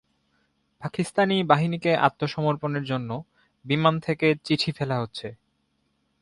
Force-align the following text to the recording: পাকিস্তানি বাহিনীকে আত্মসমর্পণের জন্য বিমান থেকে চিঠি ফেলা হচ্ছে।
পাকিস্তানি 0.81 1.37
বাহিনীকে 1.43 1.91
আত্মসমর্পণের 1.97 2.83
জন্য 2.83 3.09
বিমান 3.65 3.95
থেকে 3.99 4.27
চিঠি 4.43 4.71
ফেলা 4.71 4.97
হচ্ছে। 4.99 5.27